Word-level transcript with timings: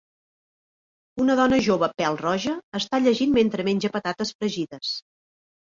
Una 1.25 1.35
dona 1.41 1.59
jove 1.67 1.91
pèl-roja 2.03 2.57
està 2.81 3.03
llegint 3.05 3.39
mentre 3.39 3.69
menja 3.71 3.95
patates 3.99 4.37
fregides. 4.41 5.01